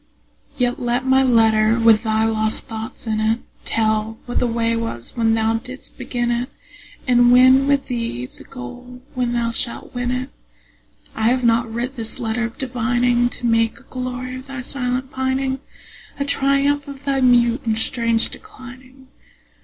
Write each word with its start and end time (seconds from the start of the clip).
Yet 0.55 0.79
let 0.79 1.05
my 1.05 1.21
letter 1.21 1.79
with 1.79 2.01
thy 2.01 2.25
lost 2.25 2.67
thoughts 2.67 3.05
in 3.05 3.19
it 3.19 3.37
Tell 3.65 4.17
what 4.25 4.39
the 4.39 4.47
way 4.47 4.75
was 4.75 5.15
when 5.15 5.35
thou 5.35 5.59
didst 5.63 5.95
begin 5.95 6.31
it, 6.31 6.49
And 7.07 7.31
win 7.31 7.67
with 7.67 7.85
thee 7.85 8.25
the 8.25 8.43
goal 8.43 9.03
when 9.13 9.33
thou 9.33 9.51
shalt 9.51 9.93
win 9.93 10.09
it. 10.09 10.29
I 11.13 11.29
have 11.29 11.43
not 11.43 11.71
writ 11.71 11.97
this 11.97 12.17
letter 12.17 12.45
of 12.45 12.57
divining 12.57 13.29
To 13.29 13.45
make 13.45 13.77
a 13.79 13.83
glory 13.83 14.35
of 14.37 14.47
thy 14.47 14.61
silent 14.61 15.11
pining, 15.11 15.59
A 16.19 16.25
triumph 16.25 16.87
of 16.87 17.05
thy 17.05 17.21
mute 17.21 17.61
and 17.63 17.77
strange 17.77 18.31
declining. 18.31 19.05